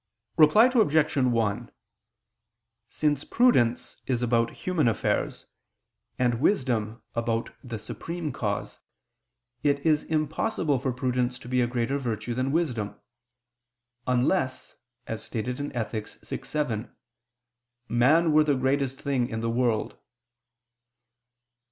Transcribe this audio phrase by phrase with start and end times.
[0.35, 1.15] Reply Obj.
[1.15, 1.71] 1:
[2.89, 5.45] Since prudence is about human affairs,
[6.17, 8.79] and wisdom about the Supreme Cause,
[9.61, 12.99] it is impossible for prudence to be a greater virtue than wisdom,
[14.07, 14.75] "unless,"
[15.05, 16.07] as stated in Ethic.
[16.25, 16.95] vi, 7,
[17.87, 19.99] "man were the greatest thing in the world."